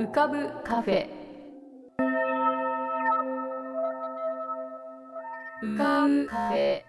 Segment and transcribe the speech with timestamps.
[0.00, 1.06] 浮かぶカフェ。
[5.62, 6.82] 浮かぶカフェ。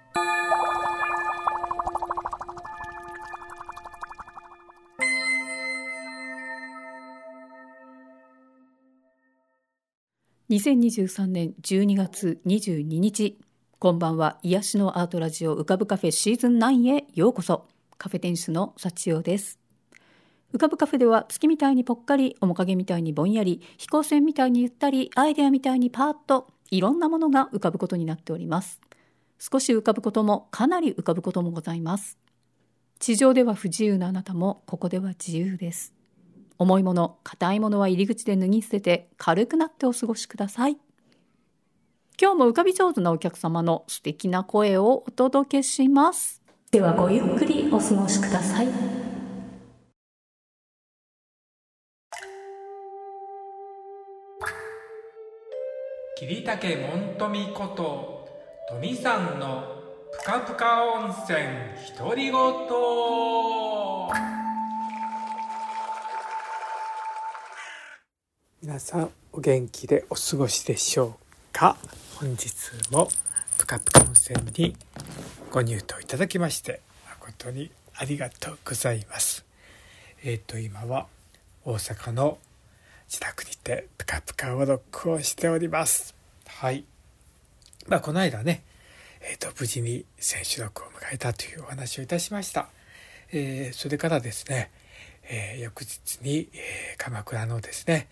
[10.50, 13.37] 2023年12月22日
[13.78, 14.40] こんばんは。
[14.41, 17.68] 癒しのアートラジオ浮かぶカフェシーズン9へようこそ。
[17.98, 19.61] カフェ店主の幸代です。
[20.54, 28.82] 浮かぶカフェでは月みたいにぽっかり面影みたいにぼんやり飛行船みたいにゆったりアイデアみたいにパーッといろんなものが浮かぶことになっております。
[29.40, 32.18] 少し浮かぶこともかなり浮かぶこともございます。
[33.00, 35.94] 地上では不自由なあなたもここでは自由です。
[36.58, 40.77] 重いもの硬いものは入り口で脱ぎ捨てて軽くなってお過ごしください。
[42.22, 46.44] 今日も浮かび上手なお客様の素敵な声をお届けします。
[46.70, 48.91] ではごゆっくりお過ごしください。
[56.22, 58.30] 桐竹門富こと
[58.70, 59.64] 富さんの
[60.12, 61.40] ぷかぷか温泉
[61.98, 62.34] 独り言。
[68.61, 71.13] 皆さんお元気でお過ごしでしょう
[71.52, 71.75] か？
[72.19, 72.52] 本日
[72.91, 73.09] も
[73.58, 74.75] ぷかぷか温泉に
[75.50, 76.81] ご入湯いただきまして
[77.19, 79.44] 誠にありがとうございます。
[80.23, 81.08] えっ、ー、と今は
[81.66, 82.38] 大阪の
[83.11, 86.15] 自宅にてぷかぷかを録音しております。
[86.47, 86.85] はい。
[87.87, 88.63] まあこの間ね
[89.23, 92.69] えーと、無事に選手録を迎えたというお話をいたしました、
[93.31, 94.71] えー、それからですね、
[95.29, 98.07] えー、翌日に、えー、鎌倉のですね、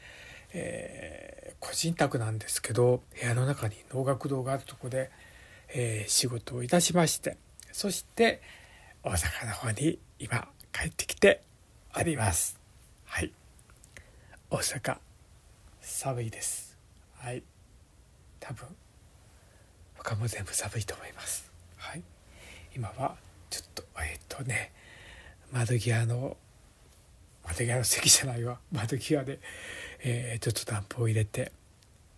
[0.53, 5.11] え個人宅なんですけど部屋の中に能楽堂があるとこで、
[5.69, 7.37] え仕事をいたしまして
[7.71, 8.41] そして
[9.03, 11.41] 大阪の方に今帰ってきて
[11.95, 12.59] おります。
[13.05, 13.38] はい
[14.51, 14.97] 大阪
[15.79, 16.75] 寒いです。
[17.19, 17.43] はい。
[18.39, 18.65] 多分
[19.95, 21.51] 他も全部寒いと思います。
[21.77, 22.01] はい。
[22.75, 23.15] 今は
[23.51, 24.71] ちょっとえっとね
[25.51, 26.35] 窓際の
[27.45, 28.59] 窓際の席じゃないわ。
[28.73, 29.39] 窓際で、
[29.99, 31.51] えー、ちょっと暖房を入れて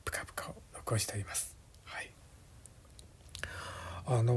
[0.06, 1.54] プカプカを録音しております。
[1.84, 2.10] はい。
[4.06, 4.34] あの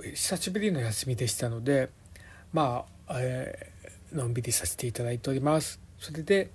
[0.00, 1.88] ー、久しぶりの休みでしたので
[2.52, 5.80] まあ、えー、のんびりさせていただいております。
[6.00, 6.50] それで、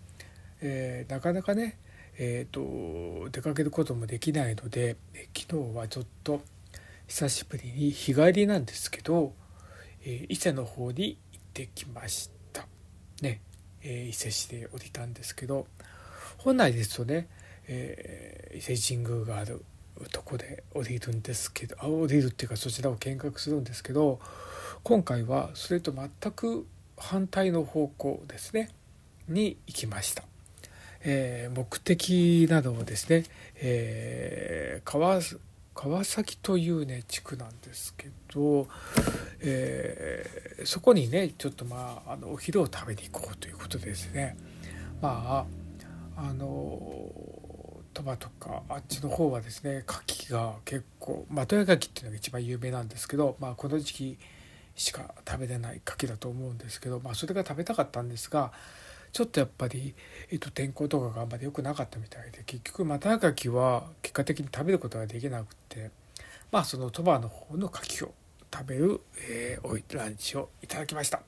[0.62, 1.78] えー、なかなかね
[2.18, 4.96] えーと、出かけることもできないので
[5.38, 6.42] 昨日はちょっと
[7.08, 9.34] 久しぶりに日帰りなんですけど、
[10.04, 12.66] えー、伊勢の方に行ってきました。
[13.22, 13.42] ね、
[13.84, 15.68] え、伊勢市で降りたんですけど
[16.38, 17.28] 本来ですとね、
[17.68, 19.64] えー、伊勢神宮がある
[20.12, 24.20] とこで降りるんですけどあ降りるっていうかそちらを見学するんですけど
[24.84, 26.66] 今回はそれと全く
[26.98, 28.70] 反対の方向ですね。
[29.28, 30.24] に行きました。
[31.08, 33.24] えー、目的などをですね、
[33.56, 35.22] えー、川
[35.76, 38.68] 川崎というね地区なんですけど、
[39.42, 44.38] えー、そこにねちょっとまああのお昼を食べに行こうということでですね
[45.02, 45.46] ま
[46.18, 47.12] ああの
[47.94, 50.00] 鳥羽とかあっちの方はですね牡
[50.30, 54.18] 蠣が結構的屋牡蠣っていうのが一番有名なんですけど、まあ、この時期
[54.76, 58.52] しか食べれない牡蠣だと思うんですけど、まあ、それが食べたかったんですが
[59.16, 59.96] ちょっとやっぱり、
[60.30, 65.90] えっと、天候とかがあんまり良くなかったみたいで結局マタガキは結果的に食べることができなくて
[66.52, 68.14] まあその鳥羽の方の牡蠣を
[68.54, 69.00] 食べる、
[69.30, 71.22] えー、ランチをいただきました。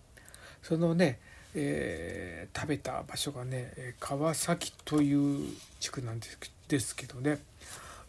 [0.61, 1.19] そのね、
[1.55, 3.71] えー、食べた場所がね
[4.01, 5.47] 川崎という
[5.79, 6.37] 地区なんです
[6.67, 7.39] ですけどね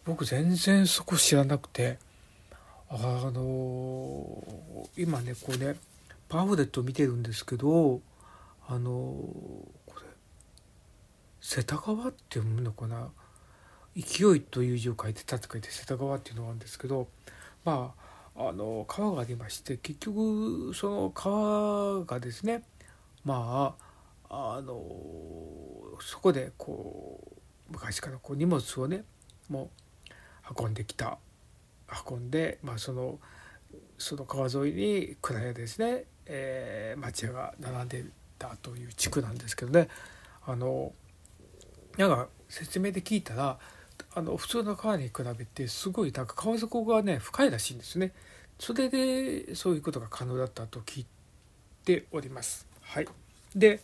[0.03, 1.99] 僕全然そこ知らなくて
[2.89, 5.77] あのー、今ねこうね
[6.27, 8.01] パンフレット見てるんですけど
[8.71, 10.05] あのこれ
[11.41, 13.09] 世田川って読むのかな？
[13.95, 17.07] 勢いという字を書いて「た」って書いて世田川っていうのがあるんですけど
[17.65, 17.95] ま
[18.35, 22.63] ああの川がありまして結局その川がですね
[23.25, 23.75] ま
[24.29, 24.75] ああの
[26.01, 27.19] そこでこ
[27.69, 29.03] う昔からこう荷物をね
[29.49, 29.71] も
[30.53, 31.17] う運んできた。
[32.07, 33.19] 運んで、まあ、その
[33.97, 38.05] その川沿いに蔵屋ですね、えー、町屋が並んで
[38.39, 39.89] たという地区なんですけどね
[40.45, 40.93] あの
[41.97, 43.59] なんか説明で聞いたら
[44.15, 48.11] あの普通の川に比べてすごいなんか川底がね深いらしいんですね。
[48.57, 51.05] それでそういうことが可能だったと聞い
[51.85, 52.67] ております。
[52.81, 53.07] はい、
[53.55, 53.79] で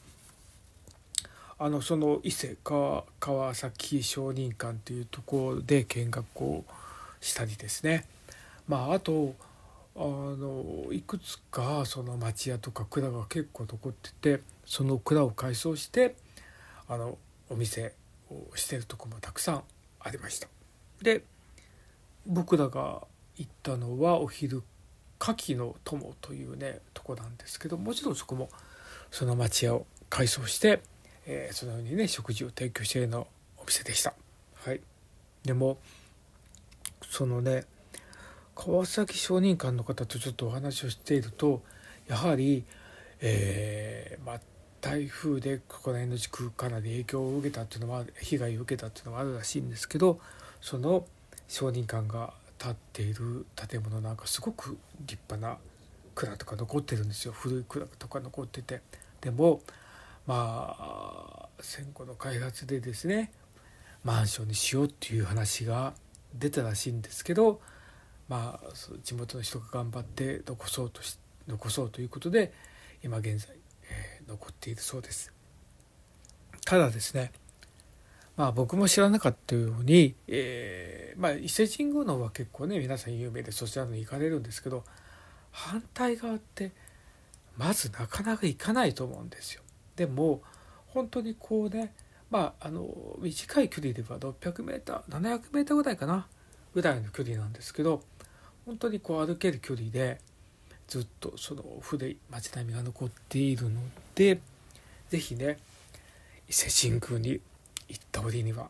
[1.57, 3.05] あのその伊勢川
[3.53, 6.65] 崎商人館というところで見学を
[7.21, 8.05] したりですね
[8.67, 9.35] まああと
[9.97, 16.15] あのいくつかその町屋とか蔵が結構残っててその蔵を改装して
[16.89, 17.17] あの
[17.49, 17.93] お店
[18.29, 19.63] をしてるとこもたくさん
[20.01, 20.47] ありました。
[21.01, 21.23] で
[22.27, 23.03] 僕らが
[23.37, 24.63] 行ったのはお昼
[25.19, 28.49] 牡蠣の友というねとこなんですけどもちろんそこも
[29.11, 30.81] その町屋を改装して、
[31.25, 33.27] えー、そのようにね食事を提供しているの
[33.57, 34.13] お店でした。
[34.55, 34.81] はい。
[35.43, 35.77] でも
[37.09, 37.63] そのね
[38.55, 41.61] 川崎商人館の方とちょっとお話をしていると
[42.07, 42.63] やはり、
[43.19, 44.39] えーまあ、
[44.81, 50.19] 台風でここら辺の地区かなり影響を受けたっていうのは被害を受けたっていうのはあるらしいんですけど
[50.61, 51.05] その
[51.47, 55.59] 商人館が建っている建物なんかすごく立派な
[56.15, 57.33] 蔵とか残ってるんですよ。
[57.33, 58.81] 古い蔵とか残ってて。
[59.19, 59.61] でも
[60.25, 63.31] まあ戦後の開発でですね
[64.03, 65.93] マンションにしようっていう話が
[66.33, 67.59] 出たらしいんですけど
[68.27, 68.73] まあ
[69.03, 72.53] 地元の人が頑張って残そうとし残そうということで
[73.03, 73.55] 今現在
[73.89, 75.31] えー、残っているそうです
[76.65, 77.31] ただですね
[78.37, 84.83] まあ僕も知らなかったように、えー、まあ伊勢神宮の方は結構ね皆さん有名でそちらの行かれるんですけど
[85.51, 86.73] 反対側って
[87.57, 89.61] まずなかなか行かないと思うんですよ。
[89.95, 90.41] でも
[90.87, 91.93] 本当にこうね
[92.29, 96.27] まああの短い距離では 600m700m ぐらいかな
[96.75, 98.03] ぐらいの距離なんですけど
[98.65, 100.19] 本当にこう歩ける距離で
[100.87, 103.79] ずっとその古い町並みが残っているの
[104.13, 104.39] で
[105.09, 105.57] 是非ね
[106.49, 107.41] 伊勢神宮に
[107.87, 108.69] 行った折には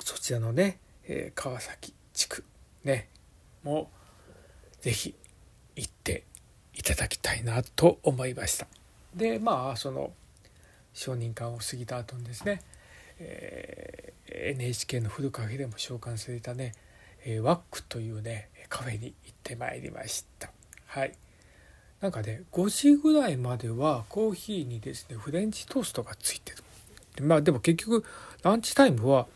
[0.00, 0.78] そちらのね、
[1.08, 2.44] えー、川崎地区
[2.84, 3.08] ね
[3.64, 3.90] も
[4.80, 5.14] 是非
[5.76, 6.24] 行って
[6.74, 8.66] いただきたいなと思いました。
[9.14, 10.12] でまあその
[10.92, 12.62] 承認館を過ぎた後にですね、
[13.18, 16.74] えー、NHK のフルカフェでも召喚されたね、
[17.24, 20.50] えー、ワックというねカフェに行ってまいりました。
[20.86, 21.12] はい。
[22.00, 27.26] なんかね5時ぐらいまではコーヒーにですねフレンチトーストがついてる。
[27.26, 28.04] まあでも結局
[28.42, 29.26] ランチタイムは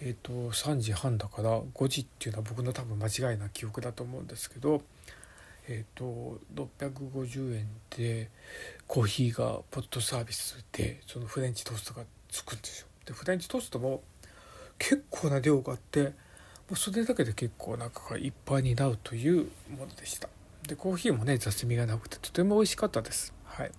[0.00, 4.82] えっ、と3時半だから5時っていうのは僕の多分間違いな記憶だと思うんですけど
[5.66, 8.30] えっ、ー、と650円で
[8.86, 12.88] コーヒーがポットサービスでそのフレンチトーストがつくんですよ。
[13.06, 14.02] でフレンチトーストも
[14.78, 16.12] 結構な量があっても
[16.72, 20.28] うそれだけで結構中がいっぱいになるというものでした。
[20.66, 23.34] でコーヒーもね雑味がなくてとても美味しかったです。
[23.44, 23.70] はい。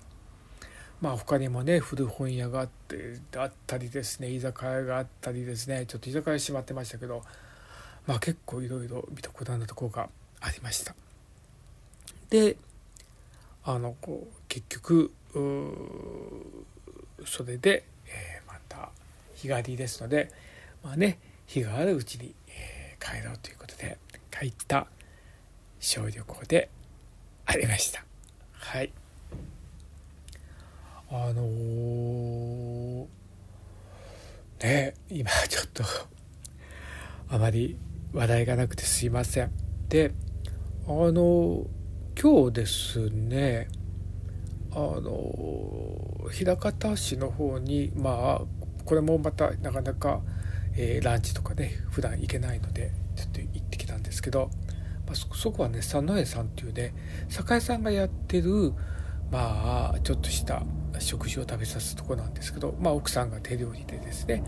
[1.01, 7.21] まあ他にもね古本屋があってあったりですね居酒屋があったりですねちょっと居酒屋閉まってましたけど
[8.07, 10.95] まあ結構いろいろ見たことあるところがありました。
[12.29, 12.55] で
[13.63, 15.11] あのこう結局
[17.25, 18.89] それで、えー、また
[19.35, 20.31] 日帰りですので
[20.83, 23.97] まあね日があるうちに、えー、帰ろうということで
[24.31, 24.87] 帰った
[25.79, 26.69] 小旅行で
[27.45, 28.03] ありました。
[28.51, 28.91] はい。
[31.11, 33.05] あのー、
[34.63, 35.83] ね今ちょっと
[37.29, 37.77] あまり
[38.11, 39.51] 話題がなくてすいません。
[39.87, 40.11] で
[40.87, 41.65] あの
[42.19, 43.67] 今日ですね
[44.71, 50.21] あの枚方市の方にまあこれもまたなかなか、
[50.77, 54.49] えー、ランチとかね普段行けないのでちょっと行ってきたんですけど
[55.05, 56.93] まあ、そこはね佐野屋さんっていうね
[57.29, 58.73] 酒屋さんがやってる
[59.31, 60.63] まあちょっとした
[60.99, 64.43] 食事を食べさすとこなんですけど、まあ、奥さんが手料理でですね、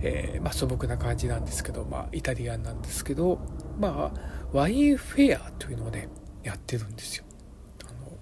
[0.00, 3.38] えー、まあ、素朴な感じなんですけど、まあ、イタリアンなんですけど、
[3.78, 6.08] まあ、ワインフェアというのをね
[6.42, 7.24] やってるんですよ。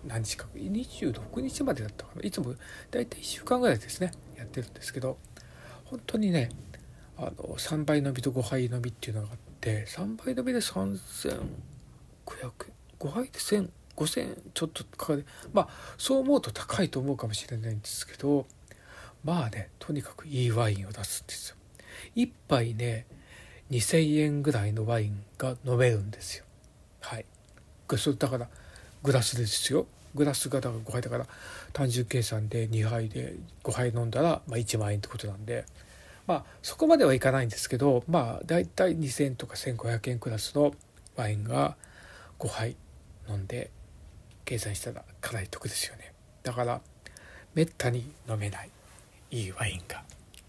[0.05, 2.55] 何日か26日までだったかないつも
[2.91, 5.19] 大体1週間ぐらいですねやってるんですけど
[5.91, 6.51] 本当にね
[7.19, 11.01] あの3杯飲みと5杯飲みっていうのがあって3杯飲みで3500円
[12.99, 15.27] 5杯で1000 5000ちょっとかかる。
[15.53, 15.69] まあ
[15.99, 18.47] そう思うと高いと思うかもしれないんですけど
[19.25, 21.57] まあねとにかくいいワインを出すんですよ。
[22.17, 23.07] 1杯ね
[23.71, 26.45] 2000円ぐらいのワインが飲めるんですよ。
[27.01, 27.27] はい。
[27.99, 28.49] それだから
[29.03, 29.87] グラスですよ。
[30.15, 31.27] グラスがだから5杯だから
[31.73, 35.65] 単純計算で2杯で5杯飲んだら、まあ、1万円ってことなんで
[36.27, 40.73] まあそこまではいかないんですけどまあ大体2,000とか1,500円クラスの
[41.17, 41.77] ワインが
[42.39, 42.77] 5杯
[43.29, 43.71] 飲んで
[44.45, 46.13] 計算したらかなり得ですよね。
[46.43, 46.81] だから
[47.55, 48.71] めったに飲めない
[49.31, 50.03] いいワインが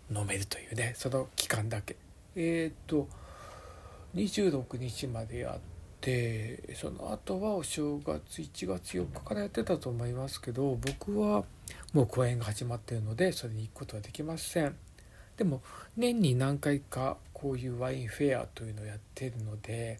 [0.10, 1.96] 飲めるというねその期間だけ。
[2.36, 3.08] えっ、と
[4.16, 5.71] 26日までやって
[6.02, 11.44] でその後はお正月1月4日からやってたと思いますけど僕は
[11.94, 14.76] もう公演が始まっているのでそれに行くことはできません
[15.38, 15.62] でも
[15.96, 20.00] 年に何回かこういうワインフェアというのをやってるので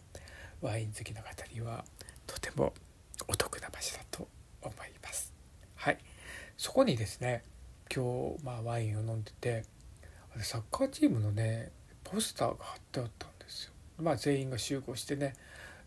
[0.60, 1.84] ワイン好きな方には
[2.26, 2.72] とても
[3.28, 4.28] お得な場所だと
[4.62, 5.32] 思います。
[5.76, 5.98] はい、
[6.56, 7.42] そこにですね
[7.94, 9.64] 今日、まあ、ワインを飲んでて
[10.38, 11.70] サッカーチームのね
[12.04, 13.72] ポスターが貼ってあったんですよ。
[13.98, 15.34] まあ、全員が集合してね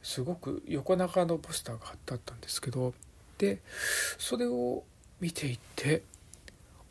[0.05, 2.93] すごく横長のポスターが貼ってあったんですけど
[3.39, 3.59] で
[4.19, 4.83] それを
[5.19, 6.03] 見ていて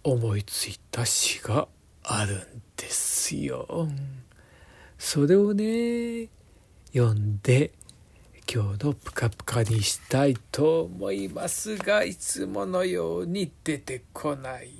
[0.02, 1.68] 思いついた詩が
[2.02, 3.88] あるんですよ。
[4.98, 6.28] それをね
[6.92, 7.70] 読んで
[8.52, 14.70] 今日のプカプカにしたいと思いますがいつものように出てこない。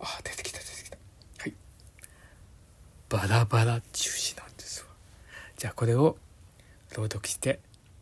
[0.00, 0.96] あ出てきた出てきた。
[1.38, 1.54] はい。
[3.10, 4.86] バラバラ中止なんですわ。
[5.58, 6.16] じゃあこれを
[6.94, 7.58] 朗読して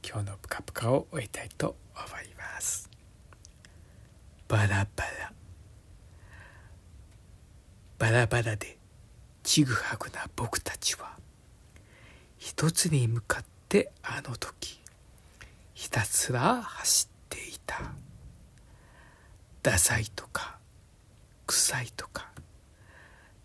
[0.06, 2.90] 今日のプカプカを終えたいと思います。
[4.48, 5.32] バラバラ。
[7.98, 8.76] バラバラで
[9.42, 11.16] ちぐはぐな僕たちは
[12.36, 14.78] 一つに向かってあの時
[15.72, 17.80] ひたすら走っていた。
[19.62, 20.58] ダサいとか
[21.46, 22.30] 臭いとか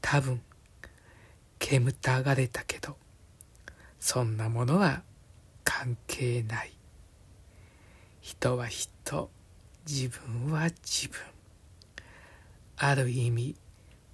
[0.01, 0.41] 多分
[1.59, 2.97] 煙たがれたけど
[3.99, 5.03] そんなものは
[5.79, 6.71] 関係ない。
[8.19, 9.29] 人は人。
[9.87, 11.19] 自分は自分。
[12.77, 13.55] ある意味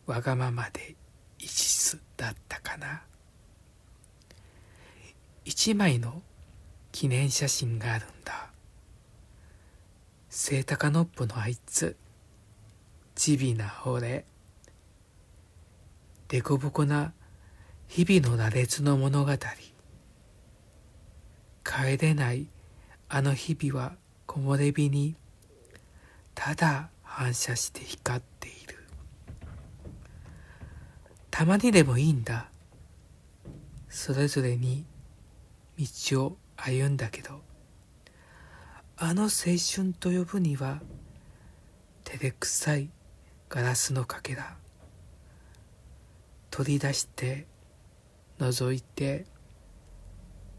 [0.05, 0.95] わがままで
[1.39, 3.03] 一途だったかな。
[5.45, 6.21] 一枚の
[6.91, 8.51] 記念写真があるんだ。
[10.29, 11.95] セイタカノッポのあいつ。
[13.15, 14.25] ちびな俺
[16.27, 17.13] でこぼこな
[17.87, 19.31] 日々の羅列の物語。
[21.63, 22.47] 帰れない。
[23.09, 25.15] あの日々は木漏れ日に
[26.33, 28.83] ただ反射して光っている。
[31.29, 32.49] たまにでもいいんだ。
[33.89, 34.85] それぞれに
[35.77, 37.41] 道を歩んだけど。
[38.97, 40.79] あの青春と呼ぶには
[42.03, 42.89] 照れくさい
[43.49, 44.57] ガラスのかけら。
[46.49, 47.47] 取り出して
[48.39, 49.25] 覗いて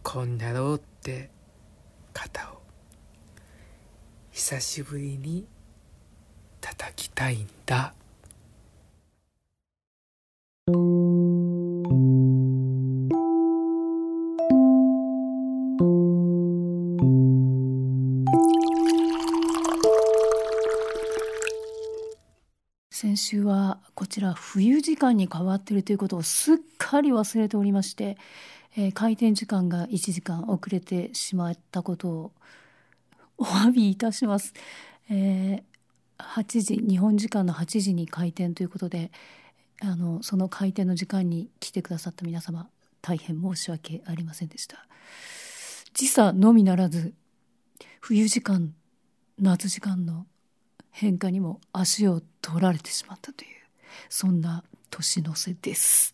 [0.03, 0.94] こんなろうって。
[2.13, 2.63] 肩を。
[4.31, 5.47] 久しぶりに
[6.63, 7.93] 叩きたいんだ。
[22.91, 28.17] 先週はこちら冬時間に変わっているということをすっかり忘れておりまして、
[28.77, 32.33] えー開店時間が1時間遅れてしまったことを
[33.39, 34.53] お詫びいたします。
[35.09, 35.63] えー
[36.17, 39.11] 8時日本時間の8時に開店ということで
[39.81, 42.69] あのその開店の時間に来てくださった皆様
[43.03, 44.87] 大変申し訳ありませんでした。
[45.93, 47.15] 時差のみならず
[48.01, 48.75] 冬時間
[49.39, 50.27] 夏時間の
[50.93, 53.51] 変化にも足を取られてしまったという
[54.09, 56.14] そんな年の瀬です。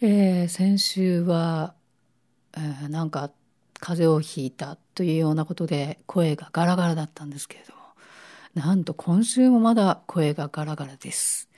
[0.00, 1.74] えー先週は、
[2.56, 3.30] えーなんか
[3.78, 7.80] 風邪をひいたというようなことで声がガラガラだったんですけれども
[8.54, 11.48] なんと今週もまだ声がガラガラです。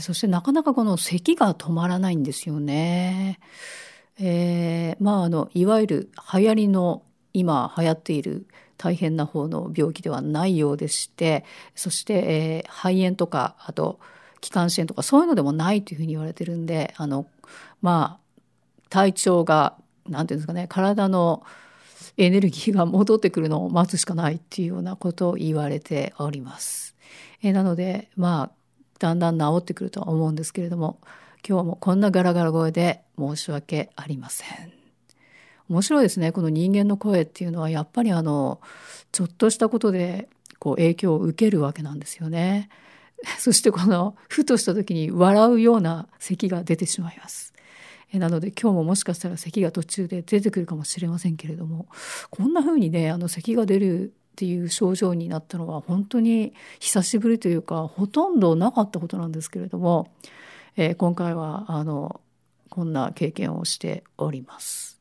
[0.00, 3.38] そしてなかなかこの咳が止まらないんですよね。
[4.18, 7.02] えーまああのいわゆる流行りの
[7.32, 8.46] 今流行っている
[8.78, 13.98] 大変な方の病気ではないようでしてそして、えー肺炎とかあと
[14.42, 17.26] 気管支炎とかそういうのでもないというふうに言われてるんであの
[17.82, 19.76] まあ体調が
[20.08, 21.42] なんていうんですかね体の
[22.16, 26.94] エネルギーが戻ってくるのを待つしかないっていうようなことを言われております。
[27.42, 28.56] えなのでまあ
[28.98, 30.98] だんだん治ってくるとは思うんですけれども
[31.46, 34.72] 今日もこんなガラガラ声で申し訳ありません。
[35.68, 38.60] 面白いですねこの人間の声っていうのはやっぱりあの
[39.12, 42.68] ちょっとしたことでこう影響を受けるわけなんですよね。
[43.38, 47.52] そしてこのふとした時に笑うような咳が出てしまいます。
[48.12, 51.86] えなので今日ももしかしたら咳が途中で出てくるかもしれませんけれども
[52.30, 60.12] こんな風にねあの咳が出るっていう症状になったのは本当に久しぶりというかほとんどなかったことなんですけれども、
[60.76, 62.20] えー今回はあの
[62.68, 65.00] こんな経験をしております。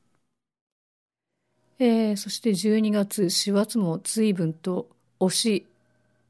[1.80, 4.88] えーそして12月4月も随分と
[5.20, 5.68] 押し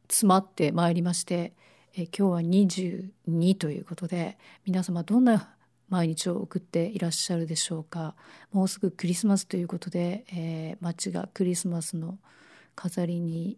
[0.07, 1.53] 詰まってまいりまして、
[1.97, 5.55] え今日は22ということで皆様どんな
[5.87, 8.15] 毎日を送っていらっしゃるでしょうか？
[8.51, 12.17] もうすぐクリスマスということで、えー街がクリスマスの
[12.75, 13.57] 飾りに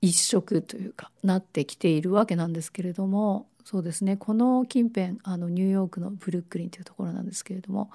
[0.00, 7.90] 一色というかなってきているわけなんですけれどもそうですねこの近辺あのニューヨークのブルックリンというところなんですけれども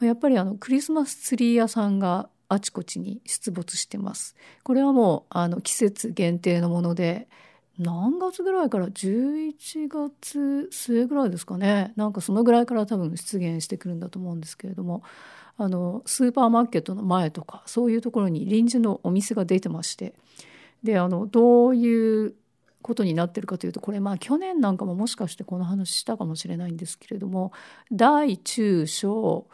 [0.00, 4.34] やっぱりあのクリスマスツリー屋さんがあちこちに出没してます。
[4.64, 7.28] これはもうあの季節限定のもので
[7.80, 11.92] 何月ぐらいから？11月末ぐらいですかね。
[11.96, 15.02] なんかそのぐらいから多分出現してくるんだと思うんですけれども。
[15.56, 20.14] あのスーパーマーケットの前とかそういうところに臨時のお店が出てまして。
[20.82, 22.34] であのどういう
[22.82, 27.52] ことになってるかというとこれまあ去年なんかももしかしてこの話したかもしれないんですけれども
[27.92, 29.46] 大中小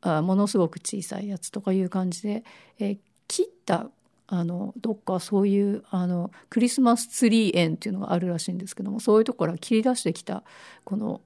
[0.00, 2.44] あものすごく小さいやつとかいう感じで、
[2.80, 2.98] えー、
[3.28, 3.88] 切った
[4.34, 10.42] あのどっかそういうあのクリスマスツリー園っていうのがあるらしいんですけどもそういうとこから切り出してきた
[10.84, 11.20] この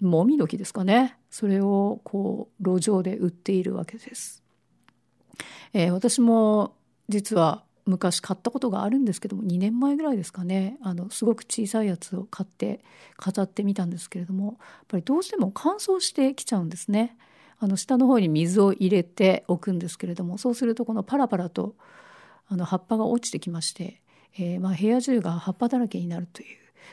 [0.00, 4.44] もみの木ですかねそれをこう路上で売っているわけです。
[5.72, 6.76] えー、私も
[7.08, 12.84] 実は昔買ったことがあるんですけども2年前ぐらいですかねあのすごく小さいやつを買って
[13.16, 17.16] 飾ってみたんですけれどもやっぱりどうしても乾燥してきちゃうんですね。
[17.58, 21.74] あの下の方に水を入れておくんですけれどもそうするとこのパラパラと
[22.48, 24.00] あの葉っぱが落ちてきまして、
[24.38, 26.46] えー、まあ部屋中が葉っぱだらけになるという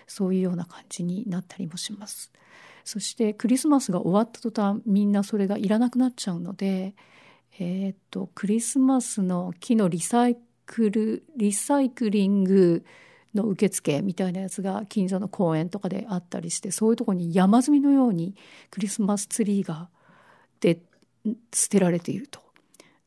[0.08, 2.32] そういうような感じになったりもします。
[2.84, 6.94] そしてクリスマスが終わった途端みんなそれがいらなくなっちゃうので、
[7.60, 12.86] えー、っとクリスマスの木のリサイクルリサイクリング
[13.34, 18.36] の受付みたいなやつが近所の公園とかであったりしてそういうとこに山積みのように
[18.70, 19.90] クリスマスツリーが
[20.62, 20.80] で
[21.54, 22.40] 捨てられていると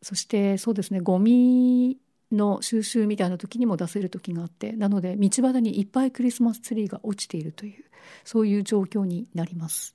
[0.03, 1.99] そしてそうですねゴミ
[2.33, 7.85] の収集みたいな時にも出せる時があってなので道端にいっぱいクリスマスツリーが落ちているという
[8.25, 9.95] そういう状況になります。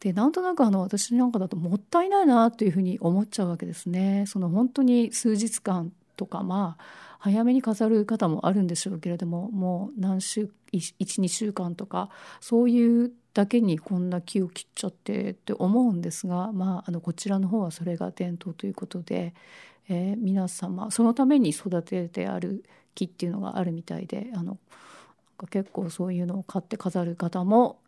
[0.00, 4.24] でなんとなくあの私なんかだともったいないなというふうに思っちゃうわけですね。
[4.26, 6.84] その本当に数日間とかまあ
[7.18, 19.34] 早めに飾る方もあるんでしょうけれどももう何週12週間とかそういうだけにこんな木を切っちゃってって思うんですが、まあ、あのこちらの方はそれが伝統ということで、
[19.88, 22.64] えー、皆様そのために育ててある
[22.94, 24.58] 木っていうのがあるみたいであの
[25.50, 27.78] 結構そういうのを買って飾る方も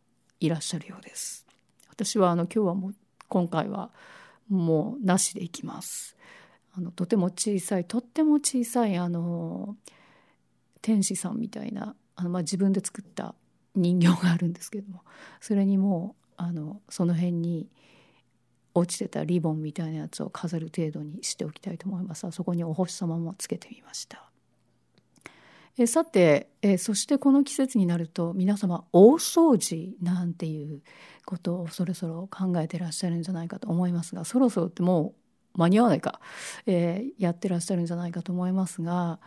[0.40, 1.46] いらっしゃるようです。
[1.88, 2.94] 私はあの今日はもう
[3.28, 3.90] 今回は
[4.48, 6.16] もうなしでいきます。
[6.76, 9.76] あのとても小さいとっても小さいあの
[10.82, 13.34] 天使さんみたいなあの、まあ、自分で作った
[13.74, 15.02] 人形があるんですけども
[15.40, 17.66] それにもうあのその辺に
[18.78, 22.30] 落ちてたリボンみたいなやつを飾る程度にしておきたいと思います。
[22.30, 24.26] そこにお星様もつけてみました。
[25.78, 30.80] えさてえそしてこの季節になると皆様大掃除なんていう
[31.26, 35.14] ことをそろそろ考えてらっしゃるんじゃないかと思いますがそろそろっても
[35.54, 36.20] う間に合わないか、
[36.66, 39.18] えー、やってらっしゃるんじゃないかと思いますが、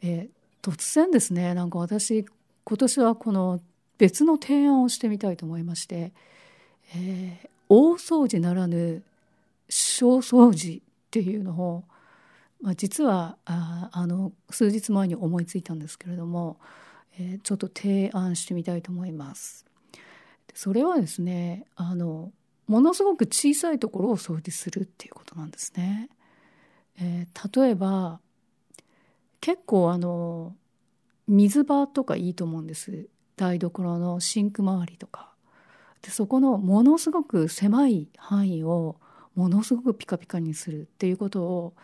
[0.00, 2.24] えー、突然ですねなんか私
[2.64, 3.60] 今年はこの
[3.98, 6.12] 別の提案をしてみたいと思いまして、
[6.94, 9.02] えー、大掃除ならぬ
[9.68, 11.84] 小掃除っていうのを、
[12.60, 16.58] まあ、実はああの数日前に思いついたんですけれども、
[17.18, 19.64] えー、ちょっと提案してみたいと思います。
[20.54, 22.32] それはですねあの
[22.66, 26.08] ものすごく小さいところを掃除するっていうことなんですね。
[26.98, 28.20] えー、例えば
[29.40, 30.54] 結構あの
[31.28, 35.35] 水場とかいいと思うんです台所のシンク周りとか
[36.06, 38.94] でそこのものすごく狭い範囲を
[39.34, 41.74] ものすごくピカピカにするっていうことを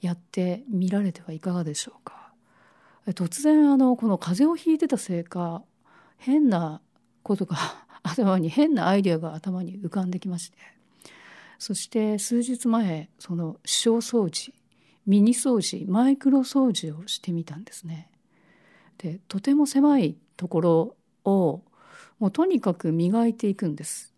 [0.00, 2.32] やってみられてはいかがでしょうか？
[3.06, 5.62] 突然あのこの風邪をひいてたせいか
[6.16, 6.80] 変な
[7.22, 7.56] ことが
[8.02, 10.58] 頭に変なアイデアが頭に浮かんできまして
[11.58, 14.52] そして数日前その小掃除
[15.06, 18.10] ミニ掃除マイクロ掃除をしてみたんですね。
[18.98, 21.62] でとても狭いところを
[22.18, 24.12] もうとにかく磨いていくんです。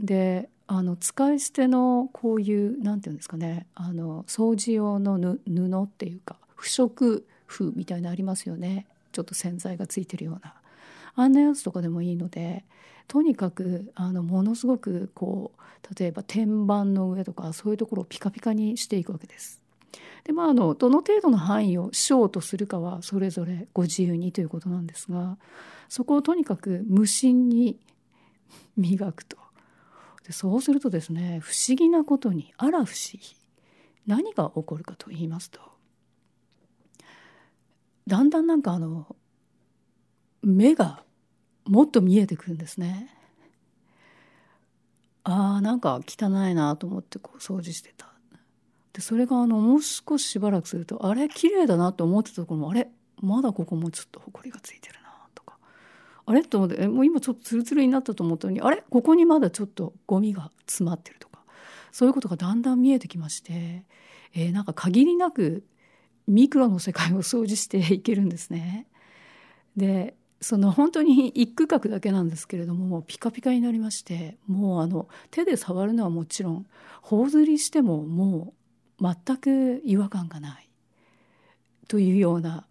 [0.00, 10.54] であの使い捨てのこういう何て言うんですかねあの掃除用の布っていうか不織布みたいなありますよねちょっと洗剤がついてるような
[11.16, 12.64] あんなやつとかでもいいので
[13.08, 19.62] とにかくあのものすごくこう例えば天板の上とかそういうところをピカピカにしていくわけです。
[20.24, 25.38] でまあ、あのどの程度の範囲をショートするかはそれぞれご自由にということなんですが
[25.88, 27.80] そこをとにかく無心に
[28.76, 29.38] 磨くと
[30.26, 33.20] でそうするとですね不思議なことにあら不思議
[34.06, 35.60] 何が起こるかと言いますと
[38.06, 39.16] だんだんなんかあの
[40.42, 41.02] 目が
[41.64, 43.14] もっと見えてくるんですね。
[45.24, 48.10] ああなんか汚いなと思ってこう掃除してた
[48.98, 52.90] でそれがあのもう少ししばらくするとあれ綺麗だなと思ってたところもあれ
[53.22, 55.56] まだここもちょっとほこりがついてるなとか
[56.26, 56.42] あれ？
[56.42, 58.82] と思ってもう今ちょっとツルツルになったと思ったのにあれ？
[58.90, 61.38] ここにまだちょっとゴミが詰まってるとか
[61.92, 63.84] そういうことがだんだん見えてきまして、
[64.34, 65.62] えー、なんか限りなく
[66.26, 68.88] ミクロの世界を掃除していけるんですね。
[69.76, 76.66] でその本当に一区画だけなんですけれどももうピカピカになりましてもうあの手で触るのはもちろん
[77.02, 78.52] 頬ずりしてももう
[79.00, 80.68] 全く違和感がない
[81.86, 82.66] というような、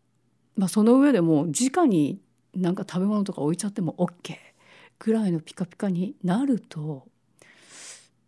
[0.55, 2.19] まあ、その上でも直に
[2.55, 4.35] なんか食べ物とか置いちゃっても OK
[4.99, 7.07] ぐらいのピカピカになると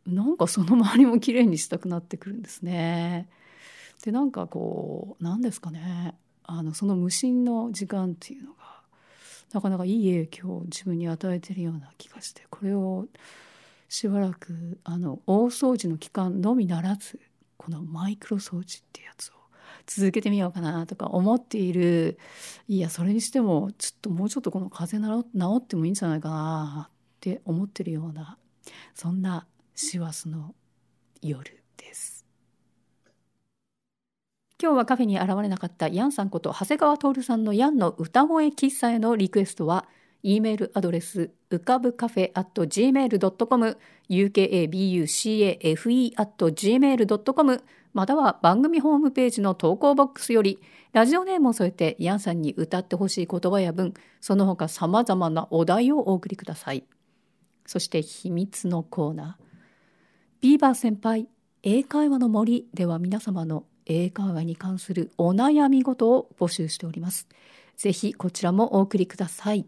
[0.05, 3.27] なんかその周りも綺麗にしたくなってくるんですね。
[4.03, 8.81] でなんかこう何ですかねあのその無心の時間っていうのが
[9.53, 13.07] なかなかいい影響を自分に与えてるような気がしてこれを
[13.89, 17.19] しばらくあの大掃除の期間のみならず
[17.59, 19.33] このマイクロ掃除ってやつを
[19.85, 22.17] 続けてみようかなとか思っている
[22.69, 28.37] いやそれにしてもちょっともうちょっとこの風邪治ってもいいんじゃないかなって思ってるような
[28.95, 29.45] そんな
[29.75, 30.55] 師走の
[31.21, 32.25] 夜です。
[34.61, 39.87] 今日はカフェに現れなかったヤンさんこと長谷川徹さんのヤンの歌声喫茶へのリクエストは
[40.23, 43.77] E メールアドレスうかぶカフェ at gmail.com
[44.09, 50.59] ukabucafe at gmail.com または番組ホームページの投稿ボックスより
[50.93, 56.83] ラジオネームを添えてヤンさんに歌ってほしい言葉や文その他様々なお題をお送りください
[57.65, 59.43] そして秘密のコーナー
[60.41, 61.27] ビーバー先輩
[61.63, 67.27] 英会話の森では皆様の英会話に関するお悩み事を募集しております。
[67.75, 69.65] ぜひこちらもお送りください。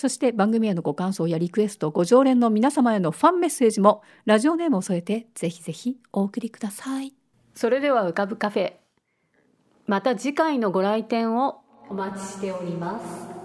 [0.00, 7.12] そして番組へのご感想やリクエスト、ご常連の皆様へのファンメッセージもラジオネームを添えてぜひぜひお送りください。
[7.54, 8.72] それでは浮かぶカフェ。
[9.86, 11.60] また次回のご来店を
[11.90, 13.39] お待ちしております。